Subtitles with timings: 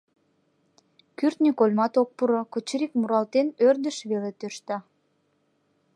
[1.17, 4.77] Кӱртньӧ кольмат ок пуро, кочырик муралтен, ӧрдыш веле тӧршта.